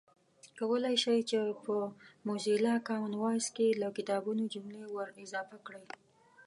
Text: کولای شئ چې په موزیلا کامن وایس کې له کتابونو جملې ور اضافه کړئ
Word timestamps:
کولای 0.57 0.95
شئ 1.03 1.19
چې 1.29 1.37
په 1.65 1.75
موزیلا 2.27 2.73
کامن 2.87 3.13
وایس 3.17 3.47
کې 3.55 3.77
له 3.81 3.87
کتابونو 3.97 4.43
جملې 4.53 4.85
ور 4.89 5.09
اضافه 5.25 5.57
کړئ 5.65 5.85